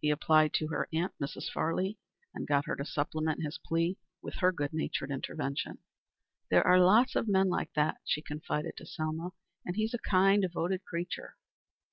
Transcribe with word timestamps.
He 0.00 0.10
applied 0.10 0.52
to 0.54 0.66
her 0.66 0.88
aunt, 0.92 1.12
Mrs. 1.20 1.48
Farley, 1.48 1.96
and 2.34 2.44
got 2.48 2.66
her 2.66 2.74
to 2.74 2.84
supplement 2.84 3.44
his 3.44 3.60
plea 3.64 3.98
with 4.20 4.34
her 4.38 4.50
good 4.50 4.72
natured 4.72 5.12
intervention. 5.12 5.78
"There 6.50 6.66
are 6.66 6.80
lots 6.80 7.14
of 7.14 7.28
men 7.28 7.48
like 7.48 7.74
that," 7.74 7.98
she 8.04 8.20
confided 8.20 8.76
to 8.78 8.84
Selma, 8.86 9.30
"and 9.64 9.76
he's 9.76 9.94
a 9.94 9.98
kind, 9.98 10.42
devoted 10.42 10.84
creature." 10.84 11.36